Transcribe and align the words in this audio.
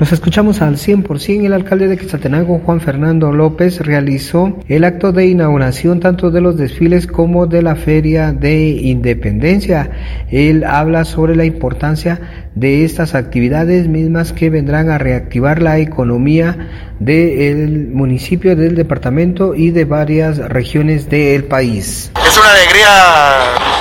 Nos 0.00 0.12
escuchamos 0.12 0.62
al 0.62 0.78
100%. 0.78 1.44
El 1.44 1.52
alcalde 1.52 1.86
de 1.86 1.98
Quetzaltenango, 1.98 2.62
Juan 2.64 2.80
Fernando 2.80 3.32
López, 3.32 3.80
realizó 3.80 4.56
el 4.66 4.84
acto 4.84 5.12
de 5.12 5.26
inauguración 5.26 6.00
tanto 6.00 6.30
de 6.30 6.40
los 6.40 6.56
desfiles 6.56 7.06
como 7.06 7.46
de 7.46 7.60
la 7.60 7.76
Feria 7.76 8.32
de 8.32 8.68
Independencia. 8.68 9.90
Él 10.30 10.64
habla 10.64 11.04
sobre 11.04 11.36
la 11.36 11.44
importancia 11.44 12.48
de 12.54 12.86
estas 12.86 13.14
actividades 13.14 13.88
mismas 13.88 14.32
que 14.32 14.48
vendrán 14.48 14.88
a 14.88 14.96
reactivar 14.96 15.60
la 15.60 15.76
economía 15.76 16.94
del 16.98 17.88
municipio, 17.88 18.56
del 18.56 18.76
departamento 18.76 19.54
y 19.54 19.70
de 19.70 19.84
varias 19.84 20.38
regiones 20.38 21.10
del 21.10 21.44
país. 21.44 22.10
Es 22.26 22.38
una 22.38 22.50
alegría 22.52 22.88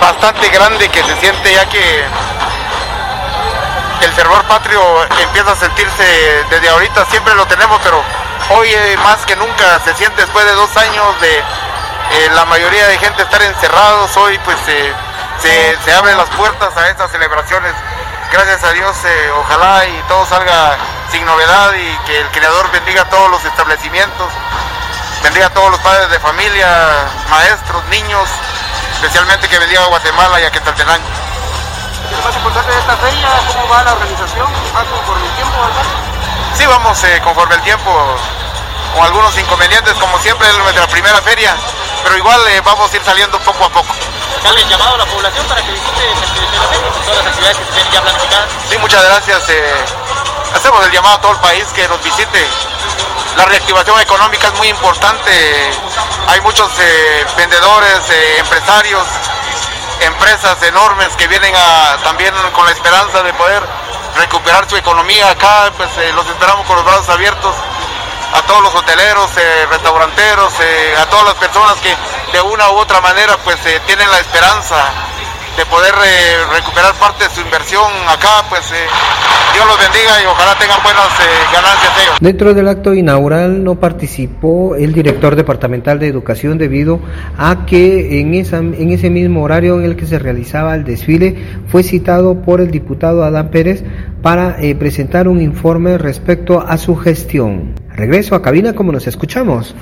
bastante 0.00 0.48
grande 0.48 0.88
que 0.88 1.00
se 1.00 1.20
siente 1.20 1.50
ya 1.54 1.68
que 1.68 1.78
el 4.00 4.12
fervor 4.12 4.42
patrio 4.44 4.80
empieza 5.20 5.52
a 5.52 5.56
sentirse 5.56 6.04
desde 6.50 6.68
ahorita, 6.68 7.04
siempre 7.06 7.34
lo 7.34 7.46
tenemos, 7.46 7.80
pero 7.82 8.02
hoy 8.50 8.68
eh, 8.68 8.96
más 9.02 9.24
que 9.26 9.36
nunca 9.36 9.80
se 9.84 9.94
siente 9.94 10.20
después 10.22 10.44
de 10.44 10.52
dos 10.52 10.76
años 10.76 11.20
de 11.20 11.38
eh, 11.38 12.28
la 12.34 12.44
mayoría 12.44 12.86
de 12.88 12.98
gente 12.98 13.22
estar 13.22 13.42
encerrados, 13.42 14.16
hoy 14.16 14.38
pues 14.44 14.56
se, 14.64 15.76
se, 15.84 15.94
abren 15.94 16.16
las 16.16 16.28
puertas 16.30 16.76
a 16.76 16.88
estas 16.88 17.10
celebraciones. 17.10 17.74
Gracias 18.32 18.64
a 18.64 18.72
Dios, 18.72 18.96
eh, 19.04 19.30
ojalá 19.38 19.86
y 19.86 20.02
todo 20.08 20.26
salga 20.26 20.76
sin 21.10 21.24
novedad 21.24 21.72
y 21.74 22.06
que 22.06 22.20
el 22.20 22.28
Creador 22.28 22.70
bendiga 22.72 23.02
a 23.02 23.08
todos 23.08 23.30
los 23.30 23.44
establecimientos, 23.44 24.32
bendiga 25.22 25.46
a 25.46 25.50
todos 25.50 25.70
los 25.70 25.80
padres 25.80 26.10
de 26.10 26.18
familia, 26.18 27.06
maestros, 27.30 27.84
niños, 27.86 28.28
especialmente 28.94 29.48
que 29.48 29.58
bendiga 29.58 29.82
a 29.82 29.86
Guatemala 29.86 30.40
y 30.40 30.44
a 30.44 30.50
Quetzaltenango 30.50 31.25
lo 32.16 32.22
más 32.22 32.36
importante 32.36 32.72
de 32.72 32.78
esta 32.78 32.96
feria? 32.96 33.28
¿Cómo 33.52 33.68
va 33.68 33.82
la 33.84 33.92
organización? 33.92 34.46
¿Va 34.74 34.84
conforme 34.84 35.26
el 35.26 35.34
tiempo, 35.34 35.56
Sí, 36.56 36.66
vamos 36.66 37.04
eh, 37.04 37.20
conforme 37.22 37.54
el 37.56 37.62
tiempo, 37.62 38.16
con 38.94 39.04
algunos 39.04 39.36
inconvenientes, 39.36 39.92
como 39.94 40.18
siempre, 40.18 40.48
es 40.48 40.56
nuestra 40.58 40.86
primera 40.86 41.20
feria, 41.20 41.54
pero 42.02 42.16
igual 42.16 42.40
eh, 42.48 42.62
vamos 42.64 42.90
a 42.90 42.96
ir 42.96 43.04
saliendo 43.04 43.38
poco 43.40 43.64
a 43.64 43.68
poco. 43.68 43.94
¿Dale 44.42 44.64
llamado 44.64 44.94
a 44.94 44.98
la 44.98 45.06
población 45.06 45.44
para 45.46 45.62
que 45.62 45.70
visite 45.72 46.06
la 46.56 46.66
feria 46.68 46.90
con 46.90 47.02
todas 47.02 47.16
las 47.18 47.26
actividades 47.26 47.58
que 47.58 47.64
tienen 47.64 47.92
ya 47.92 48.00
planificadas? 48.00 48.50
Sí, 48.70 48.78
muchas 48.78 49.04
gracias. 49.04 49.48
Eh, 49.50 49.84
hacemos 50.54 50.86
el 50.86 50.92
llamado 50.92 51.16
a 51.16 51.20
todo 51.20 51.32
el 51.32 51.40
país 51.40 51.66
que 51.74 51.86
nos 51.88 52.02
visite. 52.02 52.46
La 53.36 53.44
reactivación 53.44 54.00
económica 54.00 54.46
es 54.46 54.54
muy 54.54 54.68
importante. 54.68 55.70
Hay 56.28 56.40
muchos 56.40 56.70
vendedores, 57.36 58.00
empresarios 58.38 59.04
empresas 60.00 60.62
enormes 60.62 61.08
que 61.16 61.26
vienen 61.28 61.54
a, 61.56 61.96
también 62.02 62.34
con 62.52 62.64
la 62.66 62.72
esperanza 62.72 63.22
de 63.22 63.32
poder 63.34 63.62
recuperar 64.16 64.68
su 64.68 64.76
economía 64.76 65.30
acá, 65.30 65.72
pues 65.76 65.90
eh, 65.98 66.12
los 66.14 66.26
esperamos 66.28 66.66
con 66.66 66.76
los 66.76 66.84
brazos 66.84 67.08
abiertos 67.10 67.54
a 68.32 68.42
todos 68.42 68.62
los 68.62 68.74
hoteleros, 68.74 69.30
eh, 69.36 69.66
restauranteros, 69.70 70.52
eh, 70.60 70.94
a 71.00 71.06
todas 71.06 71.26
las 71.26 71.34
personas 71.34 71.76
que 71.76 71.96
de 72.32 72.40
una 72.40 72.70
u 72.70 72.76
otra 72.76 73.00
manera 73.00 73.36
pues 73.38 73.58
tienen 73.86 74.10
la 74.10 74.18
esperanza 74.18 75.05
de 75.56 75.64
poder 75.66 75.94
recuperar 76.52 76.94
parte 77.00 77.24
de 77.24 77.30
su 77.30 77.40
inversión 77.40 77.84
acá, 78.08 78.44
pues 78.48 78.62
Dios 79.54 79.66
los 79.66 79.78
bendiga 79.78 80.22
y 80.22 80.26
ojalá 80.26 80.56
tengan 80.58 80.82
buenas 80.82 81.08
ganancias 81.52 81.92
ellos. 82.02 82.16
Dentro 82.20 82.54
del 82.54 82.68
acto 82.68 82.92
inaugural 82.94 83.64
no 83.64 83.76
participó 83.76 84.76
el 84.76 84.92
director 84.92 85.36
departamental 85.36 85.98
de 85.98 86.08
educación 86.08 86.58
debido 86.58 87.00
a 87.38 87.64
que 87.66 88.20
en, 88.20 88.34
esa, 88.34 88.58
en 88.58 88.90
ese 88.90 89.08
mismo 89.08 89.42
horario 89.42 89.78
en 89.78 89.84
el 89.84 89.96
que 89.96 90.06
se 90.06 90.18
realizaba 90.18 90.74
el 90.74 90.84
desfile 90.84 91.36
fue 91.68 91.82
citado 91.82 92.42
por 92.42 92.60
el 92.60 92.70
diputado 92.70 93.24
Adán 93.24 93.50
Pérez 93.50 93.84
para 94.22 94.56
presentar 94.78 95.28
un 95.28 95.40
informe 95.40 95.98
respecto 95.98 96.60
a 96.60 96.76
su 96.78 96.96
gestión. 96.96 97.74
Regreso 97.94 98.34
a 98.34 98.42
cabina 98.42 98.74
como 98.74 98.92
nos 98.92 99.06
escuchamos. 99.06 99.76